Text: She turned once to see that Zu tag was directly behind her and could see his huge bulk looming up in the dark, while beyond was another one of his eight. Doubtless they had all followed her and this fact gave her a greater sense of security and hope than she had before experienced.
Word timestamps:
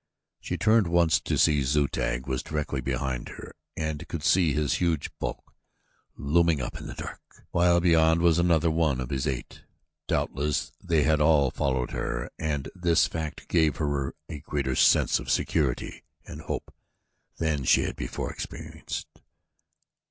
She 0.39 0.57
turned 0.57 0.87
once 0.87 1.19
to 1.19 1.37
see 1.37 1.61
that 1.61 1.67
Zu 1.67 1.87
tag 1.87 2.25
was 2.25 2.41
directly 2.41 2.81
behind 2.81 3.29
her 3.29 3.53
and 3.77 4.07
could 4.07 4.23
see 4.23 4.51
his 4.51 4.81
huge 4.81 5.11
bulk 5.19 5.53
looming 6.15 6.59
up 6.59 6.79
in 6.79 6.87
the 6.87 6.95
dark, 6.95 7.21
while 7.51 7.79
beyond 7.79 8.19
was 8.19 8.39
another 8.39 8.71
one 8.71 8.99
of 8.99 9.11
his 9.11 9.27
eight. 9.27 9.61
Doubtless 10.07 10.71
they 10.83 11.03
had 11.03 11.21
all 11.21 11.51
followed 11.51 11.91
her 11.91 12.31
and 12.39 12.67
this 12.73 13.05
fact 13.05 13.47
gave 13.47 13.75
her 13.77 14.15
a 14.27 14.39
greater 14.39 14.75
sense 14.75 15.19
of 15.19 15.29
security 15.29 16.01
and 16.25 16.41
hope 16.41 16.73
than 17.37 17.63
she 17.63 17.83
had 17.83 17.95
before 17.95 18.31
experienced. 18.33 19.05